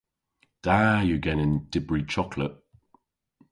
Da 0.63 0.77
yw 1.07 1.19
genen 1.25 1.53
dybri 1.71 2.01
choklet. 2.11 2.55